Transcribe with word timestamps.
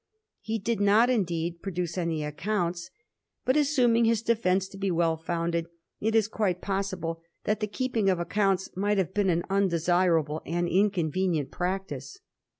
He 0.39 0.57
did 0.57 0.79
not, 0.81 1.11
indeed, 1.11 1.61
produce 1.61 1.95
any 1.95 2.23
accounts; 2.23 2.89
but, 3.45 3.55
assuming 3.55 4.05
his. 4.05 4.23
defence 4.23 4.67
to 4.69 4.77
be 4.79 4.89
well 4.89 5.15
founded, 5.15 5.67
it 5.99 6.15
is 6.15 6.27
quite 6.27 6.59
possible 6.59 7.21
that 7.43 7.59
the 7.59 7.67
keeping 7.67 8.09
of 8.09 8.19
accounts 8.19 8.75
might 8.75 8.97
have 8.97 9.13
been 9.13 9.29
an 9.29 9.43
undesirable 9.47 10.41
and 10.43 10.67
inconvenient 10.67 11.51
practice. 11.51 12.17